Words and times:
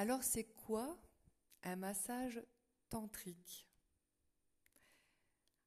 Alors 0.00 0.22
c'est 0.22 0.44
quoi 0.44 0.98
un 1.62 1.76
massage 1.76 2.42
tantrique? 2.88 3.68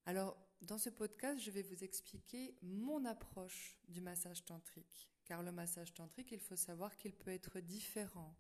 Alors 0.08 0.36
dans 0.64 0.80
ce 0.80 0.90
podcast, 0.90 1.40
je 1.40 1.52
vais 1.52 1.62
vous 1.62 1.84
expliquer 1.84 2.58
mon 2.64 3.06
approche 3.06 3.78
du 3.90 4.02
massage 4.02 4.44
tantrique. 4.44 5.08
Car 5.24 5.44
le 5.44 5.52
massage 5.52 5.94
tantrique, 5.94 6.32
il 6.32 6.40
faut 6.40 6.56
savoir 6.56 6.98
qu'il 6.98 7.14
peut 7.14 7.30
être 7.30 7.60
différent 7.60 8.36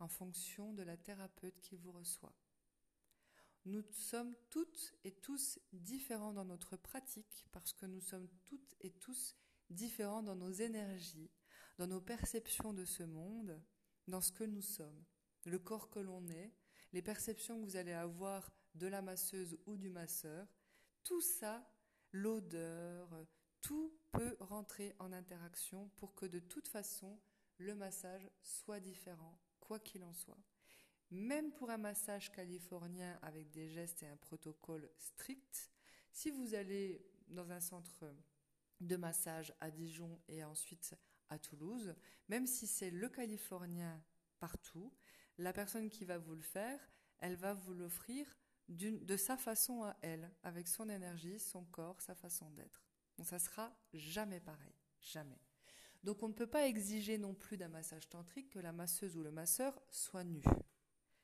en 0.00 0.08
fonction 0.08 0.72
de 0.72 0.82
la 0.82 0.96
thérapeute 0.96 1.60
qui 1.60 1.76
vous 1.76 1.92
reçoit. 1.92 2.34
Nous 3.64 3.84
sommes 3.92 4.34
toutes 4.50 4.92
et 5.04 5.12
tous 5.12 5.60
différents 5.72 6.32
dans 6.32 6.46
notre 6.46 6.76
pratique 6.76 7.46
parce 7.52 7.72
que 7.72 7.86
nous 7.86 8.00
sommes 8.00 8.28
toutes 8.44 8.74
et 8.80 8.90
tous 8.90 9.36
différents 9.70 10.24
dans 10.24 10.34
nos 10.34 10.50
énergies, 10.50 11.30
dans 11.76 11.86
nos 11.86 12.00
perceptions 12.00 12.72
de 12.72 12.84
ce 12.84 13.04
monde, 13.04 13.62
dans 14.08 14.20
ce 14.20 14.32
que 14.32 14.42
nous 14.42 14.62
sommes, 14.62 15.04
le 15.44 15.58
corps 15.58 15.90
que 15.90 15.98
l'on 15.98 16.26
est, 16.28 16.52
les 16.92 17.02
perceptions 17.02 17.58
que 17.58 17.64
vous 17.64 17.76
allez 17.76 17.92
avoir 17.92 18.50
de 18.74 18.86
la 18.86 19.02
masseuse 19.02 19.58
ou 19.66 19.76
du 19.76 19.90
masseur, 19.90 20.46
tout 21.04 21.20
ça, 21.20 21.68
l'odeur, 22.12 23.26
tout 23.60 23.92
peut 24.12 24.36
rentrer 24.40 24.94
en 24.98 25.12
interaction 25.12 25.90
pour 25.96 26.14
que 26.14 26.26
de 26.26 26.38
toute 26.38 26.68
façon, 26.68 27.18
le 27.58 27.74
massage 27.74 28.30
soit 28.42 28.80
différent, 28.80 29.38
quoi 29.60 29.78
qu'il 29.78 30.04
en 30.04 30.14
soit. 30.14 30.38
Même 31.10 31.52
pour 31.52 31.70
un 31.70 31.78
massage 31.78 32.30
californien 32.32 33.18
avec 33.22 33.50
des 33.50 33.68
gestes 33.68 34.02
et 34.02 34.06
un 34.08 34.16
protocole 34.16 34.90
strict, 34.98 35.70
si 36.12 36.30
vous 36.30 36.54
allez 36.54 37.04
dans 37.28 37.50
un 37.50 37.60
centre 37.60 38.04
de 38.80 38.96
massage 38.96 39.52
à 39.60 39.70
Dijon 39.70 40.20
et 40.28 40.44
ensuite 40.44 40.94
à 41.28 41.38
Toulouse, 41.38 41.94
même 42.28 42.46
si 42.46 42.66
c'est 42.66 42.90
le 42.90 43.08
californien 43.08 44.02
partout, 44.38 44.92
la 45.38 45.52
personne 45.52 45.88
qui 45.88 46.04
va 46.04 46.18
vous 46.18 46.34
le 46.34 46.42
faire, 46.42 46.80
elle 47.18 47.36
va 47.36 47.54
vous 47.54 47.74
l'offrir 47.74 48.26
de 48.68 49.16
sa 49.16 49.36
façon 49.36 49.84
à 49.84 49.96
elle, 50.02 50.30
avec 50.42 50.68
son 50.68 50.90
énergie, 50.90 51.38
son 51.38 51.64
corps, 51.64 52.00
sa 52.02 52.14
façon 52.14 52.50
d'être. 52.50 52.84
Donc 53.16 53.26
ça 53.26 53.38
sera 53.38 53.74
jamais 53.94 54.40
pareil, 54.40 54.74
jamais. 55.00 55.40
Donc 56.04 56.22
on 56.22 56.28
ne 56.28 56.34
peut 56.34 56.46
pas 56.46 56.66
exiger 56.66 57.18
non 57.18 57.34
plus 57.34 57.56
d'un 57.56 57.68
massage 57.68 58.08
tantrique 58.08 58.50
que 58.50 58.58
la 58.58 58.72
masseuse 58.72 59.16
ou 59.16 59.22
le 59.22 59.30
masseur 59.30 59.80
soit 59.90 60.24
nu. 60.24 60.42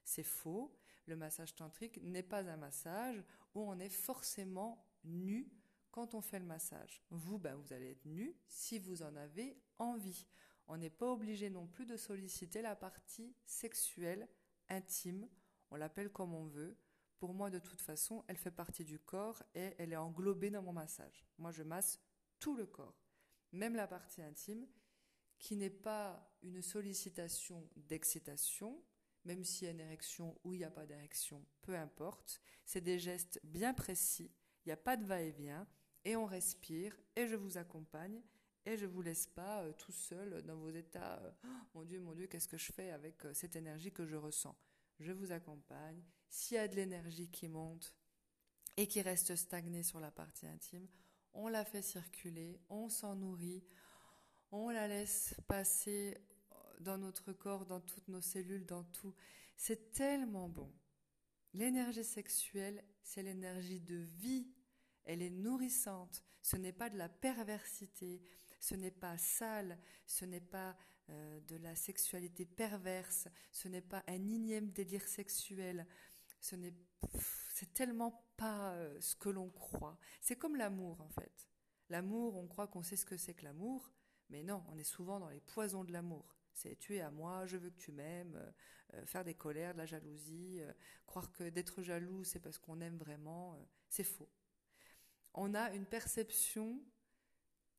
C'est 0.04 0.24
faux. 0.24 0.76
Le 1.06 1.16
massage 1.16 1.54
tantrique 1.54 2.02
n'est 2.02 2.22
pas 2.22 2.48
un 2.48 2.56
massage 2.56 3.22
où 3.54 3.60
on 3.60 3.78
est 3.78 3.90
forcément 3.90 4.86
nu 5.04 5.52
quand 5.90 6.14
on 6.14 6.20
fait 6.20 6.38
le 6.38 6.46
massage. 6.46 7.02
Vous, 7.10 7.38
ben, 7.38 7.54
vous 7.54 7.72
allez 7.72 7.90
être 7.90 8.06
nu 8.06 8.34
si 8.48 8.78
vous 8.78 9.02
en 9.02 9.14
avez 9.16 9.56
envie. 9.78 10.26
On 10.66 10.76
n'est 10.76 10.90
pas 10.90 11.12
obligé 11.12 11.50
non 11.50 11.66
plus 11.66 11.86
de 11.86 11.96
solliciter 11.96 12.62
la 12.62 12.76
partie 12.76 13.36
sexuelle, 13.44 14.28
intime, 14.68 15.28
on 15.70 15.76
l'appelle 15.76 16.10
comme 16.10 16.34
on 16.34 16.46
veut. 16.46 16.78
Pour 17.18 17.34
moi, 17.34 17.50
de 17.50 17.58
toute 17.58 17.80
façon, 17.80 18.24
elle 18.28 18.36
fait 18.36 18.50
partie 18.50 18.84
du 18.84 18.98
corps 18.98 19.42
et 19.54 19.74
elle 19.78 19.92
est 19.92 19.96
englobée 19.96 20.50
dans 20.50 20.62
mon 20.62 20.72
massage. 20.72 21.26
Moi, 21.38 21.50
je 21.50 21.62
masse 21.62 22.00
tout 22.38 22.54
le 22.54 22.66
corps, 22.66 23.06
même 23.52 23.76
la 23.76 23.86
partie 23.86 24.22
intime, 24.22 24.66
qui 25.38 25.56
n'est 25.56 25.70
pas 25.70 26.32
une 26.42 26.62
sollicitation 26.62 27.68
d'excitation, 27.76 28.82
même 29.24 29.44
s'il 29.44 29.66
y 29.66 29.68
a 29.68 29.72
une 29.72 29.80
érection 29.80 30.38
ou 30.44 30.54
il 30.54 30.58
n'y 30.58 30.64
a 30.64 30.70
pas 30.70 30.86
d'érection, 30.86 31.44
peu 31.62 31.76
importe. 31.76 32.40
C'est 32.64 32.80
des 32.80 32.98
gestes 32.98 33.40
bien 33.44 33.74
précis, 33.74 34.30
il 34.64 34.68
n'y 34.68 34.72
a 34.72 34.76
pas 34.76 34.96
de 34.96 35.04
va-et-vient, 35.04 35.66
et 36.04 36.16
on 36.16 36.26
respire, 36.26 36.94
et 37.16 37.26
je 37.26 37.36
vous 37.36 37.56
accompagne, 37.56 38.22
et 38.66 38.76
je 38.76 38.86
vous 38.86 39.02
laisse 39.02 39.26
pas 39.26 39.62
euh, 39.62 39.72
tout 39.72 39.92
seul 39.92 40.42
dans 40.42 40.56
vos 40.56 40.70
états. 40.70 41.18
Euh, 41.18 41.30
oh, 41.44 41.48
mon 41.74 41.84
Dieu, 41.84 42.00
mon 42.00 42.14
Dieu, 42.14 42.26
qu'est-ce 42.26 42.48
que 42.48 42.56
je 42.56 42.72
fais 42.72 42.90
avec 42.90 43.24
euh, 43.24 43.34
cette 43.34 43.56
énergie 43.56 43.92
que 43.92 44.06
je 44.06 44.16
ressens? 44.16 44.56
Je 45.00 45.12
vous 45.12 45.32
accompagne. 45.32 46.02
S'il 46.28 46.56
y 46.56 46.60
a 46.60 46.68
de 46.68 46.76
l'énergie 46.76 47.28
qui 47.28 47.48
monte 47.48 47.94
et 48.76 48.86
qui 48.86 49.02
reste 49.02 49.36
stagnée 49.36 49.82
sur 49.82 50.00
la 50.00 50.10
partie 50.10 50.46
intime, 50.46 50.88
on 51.32 51.48
la 51.48 51.64
fait 51.64 51.82
circuler, 51.82 52.60
on 52.68 52.88
s'en 52.88 53.14
nourrit, 53.14 53.64
on 54.50 54.70
la 54.70 54.88
laisse 54.88 55.34
passer 55.46 56.16
dans 56.80 56.98
notre 56.98 57.32
corps, 57.32 57.66
dans 57.66 57.80
toutes 57.80 58.08
nos 58.08 58.20
cellules, 58.20 58.66
dans 58.66 58.84
tout. 58.84 59.14
C'est 59.56 59.92
tellement 59.92 60.48
bon. 60.48 60.72
L'énergie 61.52 62.04
sexuelle, 62.04 62.84
c'est 63.02 63.22
l'énergie 63.22 63.80
de 63.80 63.96
vie. 63.96 64.48
Elle 65.04 65.22
est 65.22 65.30
nourrissante. 65.30 66.24
Ce 66.42 66.56
n'est 66.56 66.72
pas 66.72 66.90
de 66.90 66.98
la 66.98 67.08
perversité. 67.08 68.22
Ce 68.64 68.74
n'est 68.74 68.90
pas 68.90 69.18
sale. 69.18 69.78
Ce 70.06 70.24
n'est 70.24 70.40
pas 70.40 70.74
euh, 71.10 71.38
de 71.40 71.56
la 71.56 71.74
sexualité 71.74 72.46
perverse. 72.46 73.28
Ce 73.52 73.68
n'est 73.68 73.82
pas 73.82 74.02
un 74.06 74.26
énième 74.30 74.70
délire 74.70 75.06
sexuel. 75.06 75.86
Ce 76.40 76.56
n'est, 76.56 76.72
c'est 77.52 77.74
tellement 77.74 78.26
pas 78.38 78.72
euh, 78.72 78.98
ce 79.02 79.16
que 79.16 79.28
l'on 79.28 79.50
croit. 79.50 79.98
C'est 80.22 80.36
comme 80.36 80.56
l'amour, 80.56 80.98
en 81.02 81.10
fait. 81.10 81.46
L'amour, 81.90 82.36
on 82.36 82.46
croit 82.46 82.66
qu'on 82.66 82.82
sait 82.82 82.96
ce 82.96 83.04
que 83.04 83.18
c'est 83.18 83.34
que 83.34 83.44
l'amour. 83.44 83.92
Mais 84.30 84.42
non, 84.42 84.64
on 84.70 84.78
est 84.78 84.82
souvent 84.82 85.20
dans 85.20 85.28
les 85.28 85.40
poisons 85.40 85.84
de 85.84 85.92
l'amour. 85.92 86.34
C'est 86.54 86.76
tu 86.78 86.96
es 86.96 87.02
à 87.02 87.10
moi, 87.10 87.44
je 87.44 87.58
veux 87.58 87.68
que 87.68 87.76
tu 87.76 87.92
m'aimes, 87.92 88.50
euh, 88.94 89.04
faire 89.04 89.24
des 89.24 89.34
colères, 89.34 89.74
de 89.74 89.78
la 89.78 89.86
jalousie, 89.86 90.62
croire 91.04 91.30
que 91.32 91.50
d'être 91.50 91.82
jaloux 91.82 92.24
c'est 92.24 92.40
parce 92.40 92.56
qu'on 92.58 92.80
aime 92.80 92.96
vraiment, 92.96 93.58
c'est 93.90 94.04
faux. 94.04 94.30
On 95.34 95.52
a 95.52 95.72
une 95.72 95.84
perception 95.84 96.80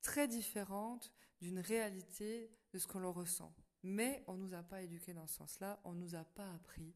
très 0.05 0.27
différente 0.27 1.11
d'une 1.41 1.59
réalité 1.59 2.51
de 2.71 2.77
ce 2.77 2.87
que 2.87 2.99
l'on 2.99 3.11
ressent. 3.11 3.53
Mais 3.81 4.23
on 4.27 4.35
nous 4.35 4.53
a 4.53 4.61
pas 4.61 4.83
éduqués 4.83 5.13
dans 5.13 5.27
ce 5.27 5.35
sens-là, 5.35 5.81
on 5.83 5.93
nous 5.93 6.15
a 6.15 6.23
pas 6.23 6.49
appris 6.53 6.95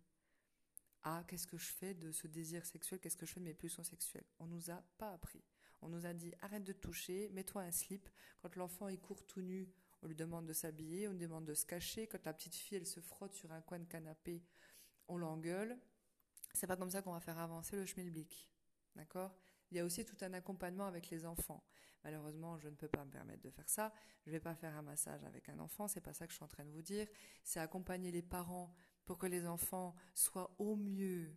à 1.01 1.23
qu'est-ce 1.27 1.47
que 1.47 1.57
je 1.57 1.71
fais 1.71 1.93
de 1.95 2.11
ce 2.11 2.27
désir 2.27 2.65
sexuel, 2.65 2.99
qu'est-ce 2.99 3.17
que 3.17 3.25
je 3.25 3.33
fais 3.33 3.39
de 3.39 3.45
mes 3.45 3.53
pulsions 3.53 3.83
sexuelles. 3.83 4.25
On 4.37 4.45
nous 4.45 4.69
a 4.69 4.83
pas 4.97 5.11
appris. 5.11 5.43
On 5.81 5.89
nous 5.89 6.05
a 6.05 6.13
dit 6.13 6.33
arrête 6.41 6.63
de 6.63 6.73
toucher, 6.73 7.29
mets-toi 7.29 7.63
un 7.63 7.71
slip. 7.71 8.07
Quand 8.41 8.55
l'enfant 8.55 8.87
il 8.89 8.99
court 8.99 9.25
tout 9.25 9.41
nu, 9.41 9.67
on 10.03 10.07
lui 10.07 10.15
demande 10.15 10.45
de 10.45 10.53
s'habiller, 10.53 11.07
on 11.07 11.11
lui 11.13 11.19
demande 11.19 11.45
de 11.45 11.53
se 11.55 11.65
cacher. 11.65 12.05
Quand 12.05 12.23
la 12.25 12.33
petite 12.33 12.55
fille, 12.55 12.77
elle 12.77 12.85
se 12.85 12.99
frotte 12.99 13.33
sur 13.33 13.51
un 13.51 13.61
coin 13.61 13.79
de 13.79 13.85
canapé, 13.85 14.43
on 15.07 15.17
l'engueule. 15.17 15.79
C'est 16.53 16.67
pas 16.67 16.77
comme 16.77 16.91
ça 16.91 17.01
qu'on 17.01 17.13
va 17.13 17.21
faire 17.21 17.39
avancer 17.39 17.75
le 17.75 17.85
schmilblick. 17.85 18.51
D'accord? 18.95 19.35
Il 19.71 19.77
y 19.77 19.79
a 19.79 19.85
aussi 19.85 20.05
tout 20.05 20.17
un 20.21 20.33
accompagnement 20.33 20.85
avec 20.85 21.09
les 21.09 21.25
enfants. 21.25 21.63
Malheureusement, 22.03 22.57
je 22.57 22.69
ne 22.69 22.75
peux 22.75 22.87
pas 22.87 23.03
me 23.03 23.11
permettre 23.11 23.41
de 23.41 23.49
faire 23.49 23.67
ça. 23.67 23.91
Je 24.21 24.29
ne 24.29 24.35
vais 24.35 24.39
pas 24.39 24.55
faire 24.55 24.75
un 24.75 24.81
massage 24.81 25.23
avec 25.25 25.49
un 25.49 25.59
enfant, 25.59 25.87
c'est 25.87 26.01
pas 26.01 26.13
ça 26.13 26.25
que 26.25 26.31
je 26.31 26.37
suis 26.37 26.45
en 26.45 26.47
train 26.47 26.65
de 26.65 26.71
vous 26.71 26.81
dire. 26.81 27.07
C'est 27.43 27.59
accompagner 27.59 28.11
les 28.11 28.21
parents 28.21 28.73
pour 29.05 29.17
que 29.17 29.27
les 29.27 29.47
enfants 29.47 29.95
soient 30.13 30.55
au 30.59 30.75
mieux 30.75 31.35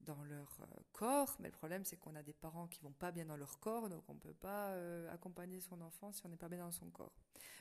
dans 0.00 0.22
leur 0.24 0.58
euh, 0.62 0.80
corps, 0.92 1.36
mais 1.38 1.48
le 1.48 1.54
problème 1.54 1.84
c'est 1.84 1.96
qu'on 1.96 2.14
a 2.16 2.22
des 2.22 2.32
parents 2.32 2.66
qui 2.66 2.80
vont 2.80 2.92
pas 2.92 3.12
bien 3.12 3.24
dans 3.24 3.36
leur 3.36 3.58
corps, 3.60 3.88
donc 3.88 4.02
on 4.08 4.16
peut 4.16 4.34
pas 4.34 4.70
euh, 4.70 5.12
accompagner 5.12 5.60
son 5.60 5.80
enfant 5.80 6.12
si 6.12 6.26
on 6.26 6.28
n'est 6.28 6.36
pas 6.36 6.48
bien 6.48 6.58
dans 6.58 6.72
son 6.72 6.90
corps. 6.90 7.14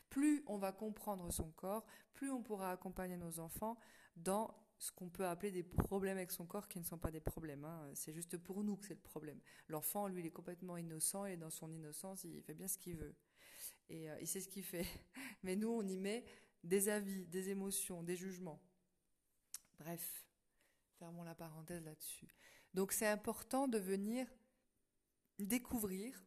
Plus 0.09 0.43
on 0.47 0.57
va 0.57 0.71
comprendre 0.71 1.31
son 1.31 1.51
corps, 1.51 1.85
plus 2.13 2.31
on 2.31 2.41
pourra 2.41 2.71
accompagner 2.71 3.17
nos 3.17 3.39
enfants 3.39 3.77
dans 4.15 4.55
ce 4.81 4.91
qu'on 4.91 5.09
peut 5.09 5.27
appeler 5.27 5.51
des 5.51 5.61
problèmes 5.61 6.17
avec 6.17 6.31
son 6.31 6.47
corps 6.47 6.67
qui 6.67 6.79
ne 6.79 6.83
sont 6.83 6.97
pas 6.97 7.11
des 7.11 7.19
problèmes. 7.19 7.63
Hein. 7.65 7.91
C'est 7.93 8.13
juste 8.13 8.35
pour 8.37 8.63
nous 8.63 8.77
que 8.77 8.87
c'est 8.87 8.95
le 8.95 8.99
problème. 8.99 9.39
L'enfant, 9.67 10.07
lui, 10.07 10.21
il 10.21 10.25
est 10.25 10.31
complètement 10.31 10.75
innocent 10.75 11.25
et 11.25 11.37
dans 11.37 11.51
son 11.51 11.71
innocence, 11.71 12.23
il 12.23 12.41
fait 12.41 12.55
bien 12.55 12.67
ce 12.67 12.79
qu'il 12.79 12.95
veut. 12.95 13.13
Et 13.89 14.09
euh, 14.09 14.17
il 14.19 14.27
sait 14.27 14.41
ce 14.41 14.49
qu'il 14.49 14.63
fait. 14.63 14.87
Mais 15.43 15.55
nous, 15.55 15.69
on 15.69 15.87
y 15.87 15.97
met 15.97 16.25
des 16.63 16.89
avis, 16.89 17.27
des 17.27 17.49
émotions, 17.49 18.01
des 18.01 18.15
jugements. 18.15 18.59
Bref, 19.77 20.25
Fermons 20.97 21.23
la 21.23 21.35
parenthèse 21.35 21.83
là-dessus. 21.83 22.35
Donc 22.73 22.91
c'est 22.91 23.07
important 23.07 23.67
de 23.67 23.77
venir 23.77 24.25
découvrir 25.37 26.25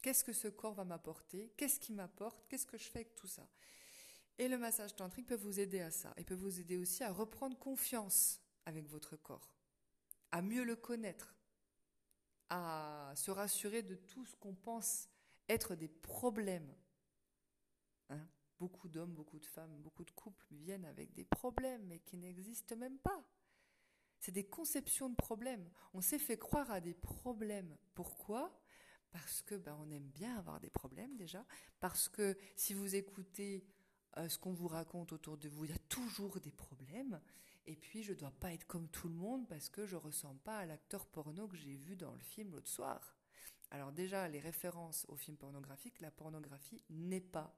qu'est-ce 0.00 0.22
que 0.22 0.32
ce 0.32 0.46
corps 0.46 0.74
va 0.74 0.84
m'apporter, 0.84 1.52
qu'est-ce 1.56 1.80
qui 1.80 1.92
m'apporte, 1.92 2.46
qu'est-ce 2.48 2.66
que 2.66 2.78
je 2.78 2.84
fais 2.84 3.00
avec 3.00 3.16
tout 3.16 3.26
ça. 3.26 3.48
Et 4.40 4.48
le 4.48 4.56
massage 4.56 4.96
tantrique 4.96 5.26
peut 5.26 5.34
vous 5.36 5.60
aider 5.60 5.80
à 5.80 5.90
ça. 5.90 6.14
Il 6.16 6.24
peut 6.24 6.34
vous 6.34 6.60
aider 6.60 6.78
aussi 6.78 7.04
à 7.04 7.12
reprendre 7.12 7.58
confiance 7.58 8.40
avec 8.64 8.88
votre 8.88 9.14
corps, 9.14 9.54
à 10.32 10.40
mieux 10.40 10.64
le 10.64 10.76
connaître, 10.76 11.36
à 12.48 13.12
se 13.16 13.30
rassurer 13.30 13.82
de 13.82 13.96
tout 13.96 14.24
ce 14.24 14.34
qu'on 14.36 14.54
pense 14.54 15.10
être 15.46 15.74
des 15.74 15.88
problèmes. 15.88 16.74
Hein 18.08 18.26
beaucoup 18.58 18.88
d'hommes, 18.88 19.12
beaucoup 19.12 19.38
de 19.38 19.44
femmes, 19.44 19.76
beaucoup 19.82 20.06
de 20.06 20.10
couples 20.12 20.46
viennent 20.50 20.86
avec 20.86 21.12
des 21.12 21.26
problèmes, 21.26 21.84
mais 21.86 21.98
qui 21.98 22.16
n'existent 22.16 22.76
même 22.76 22.98
pas. 22.98 23.22
C'est 24.20 24.32
des 24.32 24.48
conceptions 24.48 25.10
de 25.10 25.16
problèmes. 25.16 25.68
On 25.92 26.00
s'est 26.00 26.18
fait 26.18 26.38
croire 26.38 26.70
à 26.70 26.80
des 26.80 26.94
problèmes. 26.94 27.76
Pourquoi? 27.92 28.58
Parce 29.10 29.42
que 29.42 29.56
ben, 29.56 29.76
on 29.80 29.90
aime 29.90 30.08
bien 30.08 30.38
avoir 30.38 30.60
des 30.60 30.70
problèmes 30.70 31.14
déjà. 31.18 31.44
Parce 31.78 32.08
que 32.08 32.38
si 32.56 32.72
vous 32.72 32.96
écoutez 32.96 33.66
euh, 34.16 34.28
ce 34.28 34.38
qu'on 34.38 34.52
vous 34.52 34.68
raconte 34.68 35.12
autour 35.12 35.36
de 35.38 35.48
vous, 35.48 35.64
il 35.64 35.70
y 35.70 35.74
a 35.74 35.78
toujours 35.88 36.40
des 36.40 36.52
problèmes. 36.52 37.20
Et 37.66 37.76
puis 37.76 38.02
je 38.02 38.12
dois 38.12 38.32
pas 38.32 38.52
être 38.52 38.66
comme 38.66 38.88
tout 38.88 39.08
le 39.08 39.14
monde 39.14 39.46
parce 39.48 39.68
que 39.68 39.86
je 39.86 39.96
ressemble 39.96 40.40
pas 40.40 40.58
à 40.58 40.66
l'acteur 40.66 41.06
porno 41.06 41.46
que 41.46 41.56
j'ai 41.56 41.74
vu 41.74 41.96
dans 41.96 42.12
le 42.12 42.20
film 42.20 42.52
l'autre 42.52 42.68
soir. 42.68 43.16
Alors 43.70 43.92
déjà, 43.92 44.28
les 44.28 44.40
références 44.40 45.06
aux 45.08 45.16
films 45.16 45.36
pornographiques, 45.36 46.00
la 46.00 46.10
pornographie 46.10 46.82
n'est 46.90 47.20
pas 47.20 47.56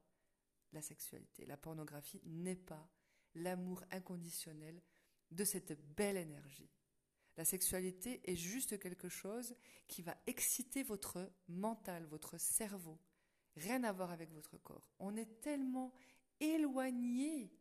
la 0.72 0.82
sexualité. 0.82 1.46
La 1.46 1.56
pornographie 1.56 2.20
n'est 2.24 2.56
pas 2.56 2.90
l'amour 3.34 3.82
inconditionnel 3.90 4.82
de 5.30 5.44
cette 5.44 5.80
belle 5.94 6.18
énergie. 6.18 6.70
La 7.36 7.44
sexualité 7.46 8.20
est 8.30 8.36
juste 8.36 8.78
quelque 8.78 9.08
chose 9.08 9.56
qui 9.88 10.02
va 10.02 10.16
exciter 10.26 10.82
votre 10.82 11.32
mental, 11.48 12.04
votre 12.04 12.38
cerveau. 12.38 12.98
Rien 13.56 13.84
à 13.84 13.92
voir 13.92 14.10
avec 14.10 14.30
votre 14.32 14.58
corps. 14.58 14.90
On 14.98 15.16
est 15.16 15.40
tellement 15.40 15.94
éloigné 16.42 17.52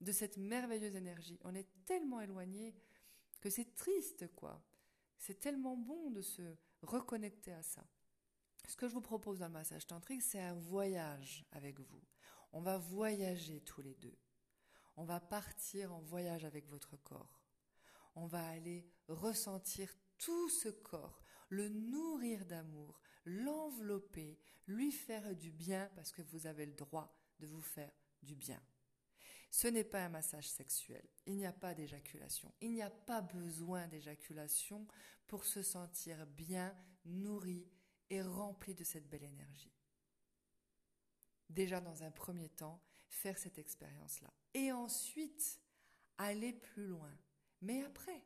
de 0.00 0.12
cette 0.12 0.36
merveilleuse 0.36 0.96
énergie. 0.96 1.38
On 1.44 1.54
est 1.54 1.68
tellement 1.84 2.20
éloigné 2.20 2.74
que 3.40 3.50
c'est 3.50 3.74
triste, 3.74 4.34
quoi. 4.34 4.62
C'est 5.18 5.40
tellement 5.40 5.76
bon 5.76 6.10
de 6.10 6.22
se 6.22 6.56
reconnecter 6.82 7.52
à 7.52 7.62
ça. 7.62 7.84
Ce 8.66 8.76
que 8.76 8.88
je 8.88 8.94
vous 8.94 9.00
propose 9.00 9.38
dans 9.38 9.46
le 9.46 9.52
massage 9.52 9.86
tantrique, 9.86 10.22
c'est 10.22 10.40
un 10.40 10.54
voyage 10.54 11.44
avec 11.52 11.80
vous. 11.80 12.02
On 12.52 12.60
va 12.60 12.78
voyager 12.78 13.60
tous 13.60 13.82
les 13.82 13.94
deux. 13.94 14.16
On 14.96 15.04
va 15.04 15.20
partir 15.20 15.94
en 15.94 16.00
voyage 16.00 16.44
avec 16.44 16.68
votre 16.68 16.96
corps. 16.96 17.42
On 18.14 18.26
va 18.26 18.46
aller 18.48 18.86
ressentir 19.08 19.92
tout 20.18 20.48
ce 20.48 20.68
corps, 20.68 21.22
le 21.48 21.68
nourrir 21.68 22.44
d'amour, 22.46 23.00
l'envelopper, 23.24 24.38
lui 24.66 24.90
faire 24.90 25.34
du 25.36 25.50
bien 25.50 25.90
parce 25.94 26.12
que 26.12 26.22
vous 26.22 26.46
avez 26.46 26.66
le 26.66 26.74
droit 26.74 27.16
de 27.38 27.46
vous 27.46 27.60
faire 27.60 27.92
du 28.22 28.34
bien. 28.34 28.60
Ce 29.50 29.66
n'est 29.66 29.84
pas 29.84 30.04
un 30.04 30.08
massage 30.10 30.48
sexuel. 30.48 31.06
Il 31.26 31.36
n'y 31.36 31.46
a 31.46 31.52
pas 31.52 31.74
d'éjaculation. 31.74 32.52
Il 32.60 32.72
n'y 32.72 32.82
a 32.82 32.90
pas 32.90 33.22
besoin 33.22 33.86
d'éjaculation 33.88 34.86
pour 35.26 35.44
se 35.44 35.62
sentir 35.62 36.26
bien, 36.26 36.74
nourri 37.04 37.66
et 38.10 38.22
rempli 38.22 38.74
de 38.74 38.84
cette 38.84 39.08
belle 39.08 39.24
énergie. 39.24 39.72
Déjà 41.48 41.80
dans 41.80 42.02
un 42.02 42.10
premier 42.10 42.50
temps, 42.50 42.82
faire 43.08 43.38
cette 43.38 43.58
expérience-là. 43.58 44.32
Et 44.52 44.70
ensuite, 44.70 45.60
aller 46.18 46.52
plus 46.52 46.86
loin. 46.86 47.16
Mais 47.62 47.82
après, 47.82 48.22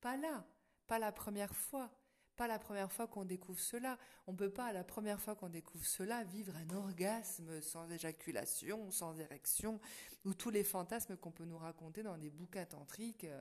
pas 0.00 0.16
là, 0.16 0.46
pas 0.86 0.98
la 0.98 1.12
première 1.12 1.54
fois, 1.56 1.90
pas 2.36 2.46
la 2.46 2.58
première 2.58 2.92
fois 2.92 3.06
qu'on 3.06 3.24
découvre 3.24 3.58
cela. 3.58 3.98
On 4.26 4.34
peut 4.34 4.50
pas, 4.50 4.72
la 4.72 4.84
première 4.84 5.20
fois 5.20 5.34
qu'on 5.34 5.48
découvre 5.48 5.86
cela, 5.86 6.22
vivre 6.24 6.54
un 6.56 6.74
orgasme 6.74 7.60
sans 7.62 7.90
éjaculation, 7.90 8.90
sans 8.90 9.18
érection, 9.18 9.80
ou 10.24 10.34
tous 10.34 10.50
les 10.50 10.64
fantasmes 10.64 11.16
qu'on 11.16 11.32
peut 11.32 11.44
nous 11.44 11.58
raconter 11.58 12.02
dans 12.02 12.18
des 12.18 12.30
bouquins 12.30 12.66
tantriques, 12.66 13.24
euh, 13.24 13.40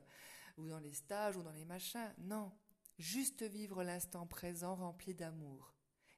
ou 0.57 0.67
dans 0.67 0.79
les 0.79 0.93
stages, 0.93 1.35
ou 1.35 1.43
dans 1.43 1.51
les 1.51 1.65
machins. 1.65 2.13
Non, 2.19 2.51
juste 2.97 3.43
vivre 3.43 3.83
l'instant 3.83 4.25
présent 4.25 4.75
rempli 4.75 5.13
d'amour. 5.13 5.73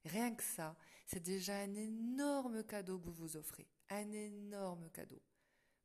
Rien 0.06 0.34
que 0.34 0.44
ça, 0.44 0.76
c'est 1.06 1.24
déjà 1.24 1.58
un 1.58 1.74
énorme 1.74 2.64
cadeau 2.64 3.00
que 3.00 3.06
vous 3.06 3.14
vous 3.14 3.38
offrez. 3.38 3.68
Un 3.90 4.12
énorme 4.12 4.90
cadeau. 4.92 5.22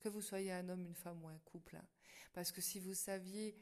Que 0.01 0.09
vous 0.09 0.21
soyez 0.21 0.53
un 0.53 0.69
homme, 0.69 0.85
une 0.85 0.95
femme 0.95 1.23
ou 1.25 1.29
un 1.29 1.39
couple. 1.39 1.77
Hein. 1.77 1.87
Parce 2.33 2.53
que 2.53 2.61
si 2.61 2.79
vous 2.79 2.95
saviez 2.95 3.57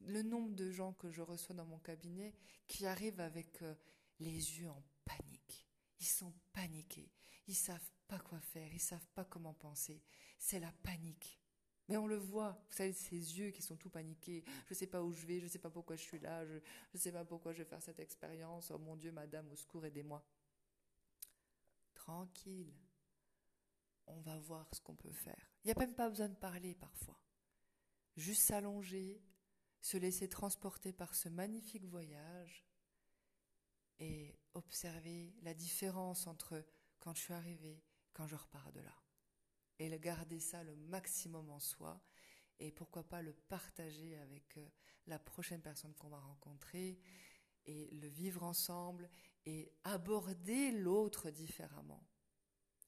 le 0.00 0.22
nombre 0.22 0.54
de 0.54 0.70
gens 0.70 0.92
que 0.94 1.10
je 1.10 1.22
reçois 1.22 1.54
dans 1.54 1.64
mon 1.64 1.78
cabinet 1.78 2.34
qui 2.68 2.86
arrivent 2.86 3.20
avec 3.20 3.62
euh, 3.62 3.74
les 4.20 4.30
yeux 4.30 4.70
en 4.70 4.82
panique. 5.04 5.66
Ils 6.00 6.06
sont 6.06 6.32
paniqués. 6.52 7.10
Ils 7.46 7.54
savent 7.54 7.90
pas 8.08 8.18
quoi 8.18 8.40
faire. 8.40 8.72
Ils 8.72 8.80
savent 8.80 9.08
pas 9.14 9.24
comment 9.24 9.54
penser. 9.54 10.02
C'est 10.38 10.60
la 10.60 10.72
panique. 10.82 11.40
Mais 11.88 11.96
on 11.96 12.06
le 12.06 12.16
voit, 12.16 12.60
vous 12.68 12.74
savez, 12.74 12.92
ces 12.92 13.38
yeux 13.38 13.50
qui 13.50 13.62
sont 13.62 13.76
tout 13.76 13.90
paniqués. 13.90 14.44
Je 14.66 14.74
sais 14.74 14.88
pas 14.88 15.02
où 15.02 15.12
je 15.12 15.24
vais, 15.24 15.38
je 15.38 15.46
sais 15.46 15.60
pas 15.60 15.70
pourquoi 15.70 15.94
je 15.94 16.02
suis 16.02 16.18
là, 16.18 16.44
je 16.44 16.54
ne 16.54 16.98
sais 16.98 17.12
pas 17.12 17.24
pourquoi 17.24 17.52
je 17.52 17.58
vais 17.58 17.64
faire 17.64 17.82
cette 17.82 18.00
expérience. 18.00 18.72
Oh 18.72 18.78
mon 18.78 18.96
Dieu, 18.96 19.12
madame, 19.12 19.48
au 19.52 19.54
secours, 19.54 19.86
aidez-moi. 19.86 20.24
Tranquille. 21.94 22.74
On 24.08 24.20
va 24.20 24.38
voir 24.38 24.68
ce 24.72 24.80
qu'on 24.80 24.96
peut 24.96 25.12
faire. 25.12 25.52
Il 25.62 25.68
n'y 25.68 25.72
a 25.72 25.78
même 25.78 25.94
pas 25.94 26.08
besoin 26.08 26.28
de 26.28 26.34
parler 26.34 26.74
parfois. 26.74 27.18
Juste 28.16 28.42
s'allonger, 28.42 29.20
se 29.86 29.96
laisser 29.96 30.28
transporter 30.28 30.92
par 30.92 31.14
ce 31.14 31.28
magnifique 31.28 31.84
voyage 31.84 32.66
et 34.00 34.34
observer 34.54 35.32
la 35.42 35.54
différence 35.54 36.26
entre 36.26 36.66
quand 36.98 37.14
je 37.14 37.20
suis 37.20 37.32
arrivée, 37.32 37.84
quand 38.12 38.26
je 38.26 38.34
repars 38.34 38.72
de 38.72 38.80
là. 38.80 38.96
Et 39.78 39.96
garder 40.00 40.40
ça 40.40 40.64
le 40.64 40.74
maximum 40.74 41.50
en 41.50 41.60
soi 41.60 42.02
et 42.58 42.72
pourquoi 42.72 43.04
pas 43.04 43.22
le 43.22 43.32
partager 43.32 44.16
avec 44.16 44.56
euh, 44.56 44.68
la 45.06 45.20
prochaine 45.20 45.62
personne 45.62 45.94
qu'on 45.94 46.08
va 46.08 46.18
rencontrer 46.18 46.98
et 47.64 47.88
le 47.92 48.08
vivre 48.08 48.42
ensemble 48.42 49.08
et 49.44 49.70
aborder 49.84 50.72
l'autre 50.72 51.30
différemment. 51.30 52.04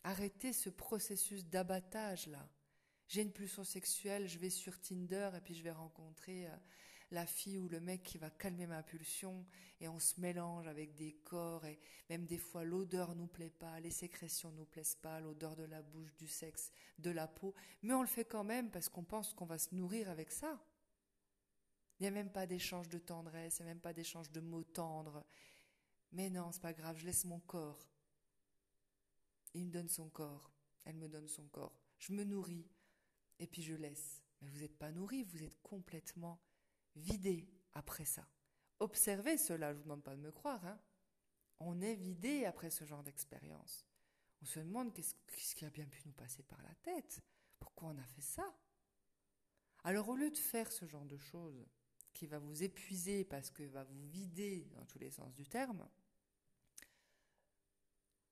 Arrêter 0.03 0.53
ce 0.53 0.69
processus 0.69 1.45
d'abattage 1.47 2.27
là. 2.27 2.51
J'ai 3.07 3.23
une 3.23 3.33
pulsion 3.33 3.63
sexuelle, 3.63 4.27
je 4.27 4.39
vais 4.39 4.51
sur 4.51 4.81
Tinder 4.81 5.31
et 5.37 5.41
puis 5.41 5.55
je 5.55 5.63
vais 5.63 5.71
rencontrer 5.71 6.49
euh, 6.49 6.57
la 7.11 7.27
fille 7.27 7.59
ou 7.59 7.69
le 7.69 7.81
mec 7.81 8.03
qui 8.03 8.19
va 8.19 8.31
calmer 8.31 8.67
ma 8.67 8.83
pulsion 8.83 9.47
et 9.81 9.89
on 9.89 9.99
se 9.99 10.21
mélange 10.21 10.67
avec 10.67 10.95
des 10.95 11.13
corps 11.25 11.65
et 11.65 11.79
même 12.11 12.27
des 12.27 12.39
fois 12.39 12.65
l'odeur 12.65 13.15
nous 13.15 13.27
plaît 13.27 13.51
pas, 13.51 13.81
les 13.81 13.91
sécrétions 13.91 14.51
nous 14.53 14.67
plaisent 14.67 14.97
pas, 14.97 15.21
l'odeur 15.21 15.57
de 15.57 15.65
la 15.65 15.83
bouche, 15.83 16.15
du 16.17 16.29
sexe, 16.29 16.71
de 16.99 17.11
la 17.11 17.27
peau, 17.27 17.55
mais 17.83 17.95
on 17.95 18.03
le 18.03 18.09
fait 18.09 18.25
quand 18.25 18.45
même 18.45 18.71
parce 18.71 18.89
qu'on 18.89 19.05
pense 19.05 19.33
qu'on 19.33 19.47
va 19.47 19.59
se 19.59 19.75
nourrir 19.75 20.11
avec 20.11 20.31
ça. 20.31 20.59
Il 21.99 22.03
n'y 22.03 22.09
a 22.09 22.13
même 22.13 22.31
pas 22.31 22.47
d'échange 22.47 22.89
de 22.89 22.99
tendresse, 22.99 23.59
il 23.59 23.65
n'y 23.65 23.71
a 23.71 23.75
même 23.75 23.81
pas 23.81 23.93
d'échange 23.93 24.31
de 24.31 24.41
mots 24.41 24.65
tendres. 24.65 25.25
Mais 26.13 26.31
non, 26.31 26.53
c'est 26.53 26.63
pas 26.63 26.73
grave, 26.73 26.97
je 26.99 27.07
laisse 27.07 27.25
mon 27.25 27.41
corps. 27.41 27.89
Il 29.55 29.67
me 29.67 29.73
donne 29.73 29.89
son 29.89 30.09
corps, 30.09 30.53
elle 30.85 30.97
me 30.97 31.09
donne 31.09 31.27
son 31.27 31.47
corps. 31.49 31.75
Je 31.99 32.13
me 32.13 32.23
nourris 32.23 32.69
et 33.39 33.47
puis 33.47 33.63
je 33.63 33.75
laisse. 33.75 34.23
Mais 34.41 34.49
vous 34.49 34.61
n'êtes 34.61 34.79
pas 34.79 34.93
nourri, 34.93 35.25
vous 35.25 35.43
êtes 35.43 35.61
complètement 35.63 36.41
vidé 36.99 37.49
après 37.75 38.05
ça. 38.05 38.27
Observez 38.81 39.39
cela, 39.39 39.73
je 39.73 39.79
ne 39.79 39.79
vous 39.79 39.85
demande 39.85 40.05
pas 40.05 40.17
de 40.17 40.21
me 40.21 40.31
croire. 40.31 40.65
Hein. 40.67 40.79
On 41.61 41.81
est 41.81 41.97
vidé 41.97 42.45
après 42.45 42.71
ce 42.71 42.85
genre 42.85 43.03
d'expérience. 43.03 43.85
On 44.43 44.45
se 44.45 44.61
demande 44.61 44.93
qu'est-ce 44.93 45.55
qui 45.55 45.65
a 45.65 45.71
bien 45.71 45.87
pu 45.87 46.03
nous 46.07 46.13
passer 46.13 46.43
par 46.45 46.63
la 46.63 46.75
tête. 46.77 47.21
Pourquoi 47.59 47.89
on 47.89 47.99
a 47.99 48.07
fait 48.07 48.21
ça? 48.21 48.55
Alors 49.85 50.09
au 50.09 50.17
lieu 50.17 50.31
de 50.31 50.37
faire 50.37 50.71
ce 50.71 50.87
genre 50.87 51.05
de 51.05 51.17
choses 51.17 51.67
qui 52.13 52.27
va 52.27 52.39
vous 52.39 52.63
épuiser 52.63 53.25
parce 53.25 53.51
que 53.51 53.63
va 53.65 53.85
vous 53.85 54.07
vider 54.07 54.69
dans 54.75 54.85
tous 54.85 54.99
les 54.99 55.11
sens 55.11 55.35
du 55.35 55.47
terme, 55.47 55.89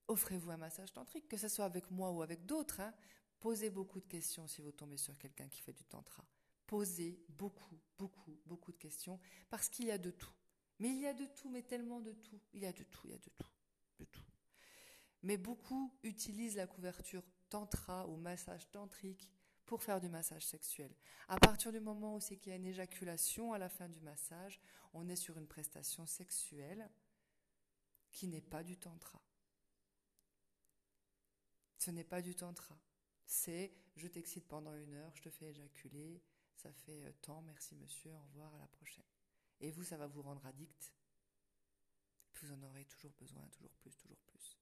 offrez-vous 0.09 0.51
un 0.51 0.57
massage 0.57 0.93
tantrique, 0.93 1.29
que 1.29 1.37
ce 1.37 1.49
soit 1.49 1.65
avec 1.65 1.91
moi 1.91 2.11
ou 2.11 2.23
avec 2.23 2.47
d'autres. 2.47 2.81
Hein. 2.81 2.95
Posez 3.41 3.71
beaucoup 3.71 4.01
de 4.01 4.07
questions 4.07 4.47
si 4.47 4.61
vous 4.61 4.73
tombez 4.73 4.97
sur 4.97 5.17
quelqu'un 5.19 5.49
qui 5.49 5.61
fait 5.61 5.73
du 5.73 5.85
tantra 5.85 6.25
poser 6.67 7.25
beaucoup, 7.29 7.79
beaucoup, 7.99 8.39
beaucoup 8.47 8.73
de 8.73 8.79
questions, 8.79 9.19
parce 9.49 9.69
qu'il 9.69 9.87
y 9.87 9.91
a 9.91 9.99
de 9.99 10.11
tout. 10.11 10.33
Mais 10.79 10.89
il 10.89 11.01
y 11.01 11.07
a 11.07 11.15
de 11.15 11.27
tout, 11.27 11.49
mais 11.49 11.63
tellement 11.63 12.01
de 12.01 12.13
tout. 12.13 12.41
Il 12.53 12.61
y 12.61 12.67
a 12.67 12.73
de 12.73 12.83
tout, 12.83 13.01
il 13.05 13.11
y 13.11 13.15
a 13.15 13.19
de 13.19 13.31
tout, 13.39 13.51
de 13.99 14.05
tout. 14.05 14.25
Mais 15.23 15.37
beaucoup 15.37 15.95
utilisent 16.03 16.57
la 16.57 16.67
couverture 16.67 17.23
tantra 17.49 18.07
ou 18.09 18.17
massage 18.17 18.71
tantrique 18.71 19.31
pour 19.65 19.83
faire 19.83 20.01
du 20.01 20.09
massage 20.09 20.45
sexuel. 20.45 20.95
À 21.29 21.39
partir 21.39 21.73
du 21.73 21.81
moment 21.81 22.17
où 22.17 22.21
c'est 22.21 22.37
qu'il 22.37 22.51
y 22.51 22.53
a 22.53 22.57
une 22.57 22.67
éjaculation 22.67 23.53
à 23.53 23.59
la 23.59 23.69
fin 23.69 23.89
du 23.89 24.01
massage, 24.01 24.61
on 24.93 25.09
est 25.09 25.17
sur 25.17 25.39
une 25.39 25.49
prestation 25.49 26.07
sexuelle 26.07 26.89
qui 28.13 28.29
n'est 28.29 28.41
pas 28.41 28.63
du 28.63 28.77
tantra. 28.77 29.21
Ce 31.79 31.91
n'est 31.91 32.05
pas 32.05 32.23
du 32.23 32.35
tantra. 32.35 32.79
C'est 33.27 33.73
je 33.97 34.07
t'excite 34.07 34.47
pendant 34.47 34.75
une 34.75 34.95
heure, 34.95 35.15
je 35.17 35.23
te 35.23 35.31
fais 35.31 35.47
éjaculer, 35.47 36.23
ça 36.57 36.73
fait 36.73 37.05
euh, 37.05 37.13
tant, 37.23 37.43
merci 37.43 37.75
monsieur, 37.77 38.13
au 38.13 38.21
revoir, 38.21 38.55
à 38.55 38.59
la 38.59 38.67
prochaine. 38.69 39.05
Et 39.61 39.71
vous, 39.71 39.85
ça 39.85 39.97
va 39.97 40.07
vous 40.07 40.23
rendre 40.23 40.45
addict? 40.47 40.93
Vous 42.41 42.53
en 42.53 42.63
aurez 42.65 42.85
toujours 42.85 43.13
besoin, 43.13 43.47
toujours 43.49 43.73
plus, 43.73 43.97
toujours 43.97 44.21
plus. 44.27 44.59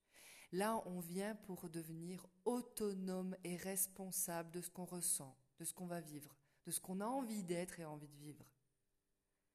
Là, 0.53 0.81
on 0.87 1.01
vient 1.01 1.35
pour 1.35 1.69
devenir 1.69 2.27
autonome 2.45 3.37
et 3.43 3.57
responsable 3.57 4.53
de 4.53 4.61
ce 4.61 4.71
qu'on 4.71 4.85
ressent, 4.85 5.37
de 5.59 5.65
ce 5.65 5.75
qu'on 5.75 5.87
va 5.87 6.01
vivre, 6.01 6.37
de 6.65 6.71
ce 6.71 6.81
qu'on 6.81 7.01
a 7.01 7.07
envie 7.07 7.43
d'être 7.43 7.81
et 7.81 7.85
envie 7.85 8.09
de 8.09 8.17
vivre. 8.17 8.47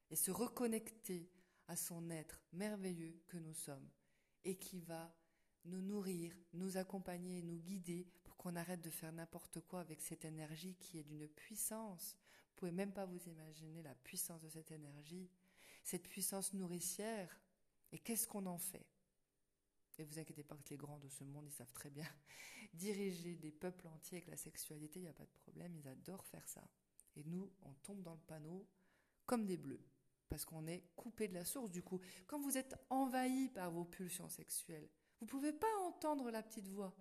Et 0.09 0.15
se 0.15 0.31
reconnecter 0.31 1.31
à 1.67 1.75
son 1.75 2.09
être 2.09 2.41
merveilleux 2.51 3.21
que 3.27 3.37
nous 3.37 3.53
sommes 3.53 3.89
et 4.43 4.57
qui 4.57 4.81
va 4.81 5.15
nous 5.65 5.81
nourrir, 5.81 6.35
nous 6.53 6.77
accompagner, 6.77 7.43
nous 7.43 7.59
guider 7.59 8.11
qu'on 8.39 8.55
arrête 8.55 8.81
de 8.81 8.89
faire 8.89 9.11
n'importe 9.11 9.61
quoi 9.61 9.81
avec 9.81 10.01
cette 10.01 10.25
énergie 10.25 10.75
qui 10.79 10.97
est 10.97 11.03
d'une 11.03 11.27
puissance 11.27 12.17
pouvez 12.59 12.71
même 12.73 12.91
pas 12.91 13.05
vous 13.05 13.29
imaginer 13.29 13.81
la 13.81 13.95
puissance 13.95 14.41
de 14.41 14.49
cette 14.49 14.71
énergie, 14.71 15.29
cette 15.83 16.07
puissance 16.07 16.53
nourricière. 16.53 17.39
Et 17.93 17.99
qu'est-ce 17.99 18.27
qu'on 18.27 18.45
en 18.45 18.57
fait? 18.57 18.85
Et 19.97 20.03
vous 20.03 20.19
inquiétez 20.19 20.43
pas 20.43 20.57
que 20.57 20.69
les 20.69 20.77
grands 20.77 20.99
de 20.99 21.07
ce 21.07 21.23
monde, 21.23 21.45
ils 21.47 21.53
savent 21.53 21.71
très 21.71 21.89
bien 21.89 22.07
diriger 22.73 23.35
des 23.35 23.51
peuples 23.51 23.87
entiers 23.87 24.17
avec 24.17 24.29
la 24.29 24.37
sexualité, 24.37 24.99
il 24.99 25.03
n'y 25.03 25.09
a 25.09 25.13
pas 25.13 25.25
de 25.25 25.31
problème, 25.31 25.75
ils 25.75 25.87
adorent 25.87 26.25
faire 26.25 26.47
ça. 26.47 26.69
Et 27.15 27.23
nous, 27.23 27.51
on 27.61 27.73
tombe 27.75 28.01
dans 28.01 28.13
le 28.13 28.21
panneau 28.27 28.67
comme 29.25 29.45
des 29.45 29.57
bleus, 29.57 29.83
parce 30.27 30.43
qu'on 30.43 30.67
est 30.67 30.83
coupé 30.95 31.27
de 31.27 31.33
la 31.33 31.45
source. 31.45 31.71
Du 31.71 31.81
coup, 31.81 32.01
quand 32.27 32.39
vous 32.39 32.57
êtes 32.57 32.75
envahi 32.89 33.49
par 33.49 33.71
vos 33.71 33.85
pulsions 33.85 34.29
sexuelles, 34.29 34.89
vous 35.19 35.25
ne 35.25 35.31
pouvez 35.31 35.53
pas 35.53 35.67
entendre 35.85 36.29
la 36.29 36.43
petite 36.43 36.67
voix. 36.67 36.93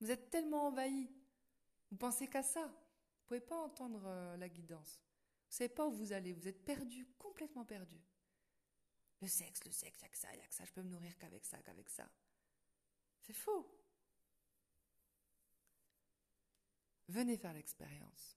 Vous 0.00 0.10
êtes 0.10 0.30
tellement 0.30 0.66
envahi 0.66 1.10
Vous 1.90 1.96
pensez 1.96 2.28
qu'à 2.28 2.42
ça. 2.42 2.66
Vous 2.66 3.26
pouvez 3.28 3.40
pas 3.40 3.56
entendre 3.56 4.02
euh, 4.06 4.36
la 4.36 4.48
guidance. 4.48 5.02
Vous 5.48 5.56
savez 5.56 5.68
pas 5.68 5.86
où 5.86 5.92
vous 5.92 6.12
allez. 6.12 6.32
Vous 6.32 6.48
êtes 6.48 6.64
perdu, 6.64 7.06
complètement 7.18 7.64
perdu. 7.64 8.00
Le 9.20 9.28
sexe, 9.28 9.64
le 9.64 9.72
sexe, 9.72 10.00
n'y 10.00 10.06
a 10.06 10.08
que 10.08 10.18
ça, 10.18 10.32
n'y 10.32 10.42
a 10.42 10.46
que 10.46 10.54
ça. 10.54 10.64
Je 10.64 10.72
peux 10.72 10.82
me 10.82 10.90
nourrir 10.90 11.16
qu'avec 11.18 11.44
ça, 11.44 11.62
qu'avec 11.62 11.88
ça. 11.88 12.08
C'est 13.22 13.32
faux. 13.32 13.66
Venez 17.08 17.36
faire 17.36 17.54
l'expérience. 17.54 18.36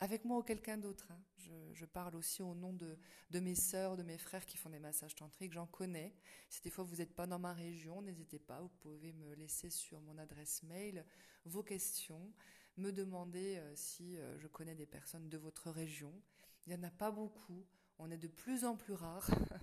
Avec 0.00 0.24
moi 0.24 0.38
ou 0.38 0.42
quelqu'un 0.42 0.76
d'autre. 0.76 1.06
Hein. 1.10 1.20
Je, 1.72 1.84
parle 1.84 2.16
aussi 2.16 2.42
au 2.42 2.54
nom 2.54 2.72
de, 2.72 2.96
mes 3.40 3.54
sœurs, 3.54 3.96
de 3.96 4.02
mes 4.02 4.18
frères 4.18 4.46
qui 4.46 4.56
font 4.56 4.70
des 4.70 4.78
massages 4.78 5.14
tantriques. 5.14 5.52
J'en 5.52 5.66
connais. 5.66 6.14
Si 6.48 6.62
des 6.62 6.70
fois 6.70 6.84
vous 6.84 6.96
n'êtes 6.96 7.14
pas 7.14 7.26
dans 7.26 7.38
ma 7.38 7.52
région, 7.52 8.02
n'hésitez 8.02 8.38
pas. 8.38 8.60
Vous 8.60 8.70
pouvez 8.80 9.12
me 9.12 9.34
laisser 9.34 9.70
sur 9.70 10.00
mon 10.00 10.18
adresse 10.18 10.62
mail 10.62 11.04
vos 11.44 11.62
questions, 11.62 12.32
me 12.76 12.90
demander 12.90 13.56
euh, 13.56 13.72
si 13.76 14.16
euh, 14.16 14.38
je 14.38 14.48
connais 14.48 14.74
des 14.74 14.86
personnes 14.86 15.28
de 15.28 15.38
votre 15.38 15.70
région. 15.70 16.12
Il 16.66 16.74
n'y 16.74 16.80
en 16.80 16.82
a 16.84 16.90
pas 16.90 17.10
beaucoup. 17.10 17.66
On 17.98 18.10
est 18.10 18.18
de 18.18 18.28
plus 18.28 18.64
en 18.64 18.76
plus 18.76 18.94
rares. 18.94 19.30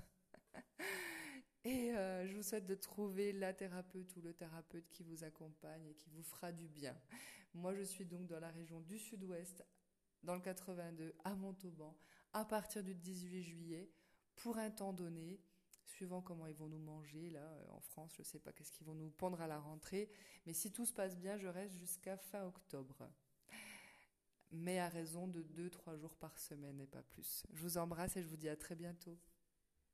Et 1.63 1.93
euh, 1.95 2.27
je 2.27 2.35
vous 2.35 2.43
souhaite 2.43 2.65
de 2.65 2.75
trouver 2.75 3.33
la 3.33 3.53
thérapeute 3.53 4.15
ou 4.15 4.21
le 4.21 4.33
thérapeute 4.33 4.89
qui 4.89 5.03
vous 5.03 5.23
accompagne 5.23 5.85
et 5.85 5.93
qui 5.93 6.09
vous 6.09 6.23
fera 6.23 6.51
du 6.51 6.67
bien. 6.67 6.95
Moi, 7.53 7.75
je 7.75 7.83
suis 7.83 8.05
donc 8.05 8.27
dans 8.27 8.39
la 8.39 8.49
région 8.49 8.79
du 8.79 8.97
sud-ouest, 8.97 9.63
dans 10.23 10.35
le 10.35 10.41
82, 10.41 11.15
à 11.23 11.33
Montauban, 11.35 11.97
à 12.33 12.45
partir 12.45 12.83
du 12.83 12.95
18 12.95 13.41
juillet, 13.41 13.91
pour 14.35 14.57
un 14.57 14.71
temps 14.71 14.93
donné, 14.93 15.39
suivant 15.85 16.21
comment 16.21 16.47
ils 16.47 16.55
vont 16.55 16.67
nous 16.67 16.79
manger. 16.79 17.29
Là, 17.29 17.41
euh, 17.41 17.65
en 17.71 17.79
France, 17.79 18.13
je 18.15 18.21
ne 18.21 18.25
sais 18.25 18.39
pas 18.39 18.51
qu'est-ce 18.51 18.71
qu'ils 18.71 18.85
vont 18.85 18.95
nous 18.95 19.09
pendre 19.09 19.41
à 19.41 19.47
la 19.47 19.59
rentrée. 19.59 20.09
Mais 20.45 20.53
si 20.53 20.71
tout 20.71 20.85
se 20.85 20.93
passe 20.93 21.17
bien, 21.17 21.37
je 21.37 21.47
reste 21.47 21.75
jusqu'à 21.75 22.17
fin 22.17 22.43
octobre. 22.45 23.09
Mais 24.51 24.79
à 24.79 24.89
raison 24.89 25.27
de 25.27 25.43
2-3 25.43 25.97
jours 25.97 26.15
par 26.15 26.37
semaine 26.37 26.79
et 26.79 26.87
pas 26.87 27.03
plus. 27.03 27.43
Je 27.53 27.61
vous 27.61 27.77
embrasse 27.77 28.17
et 28.17 28.21
je 28.21 28.27
vous 28.27 28.37
dis 28.37 28.49
à 28.49 28.55
très 28.55 28.75
bientôt. 28.75 29.17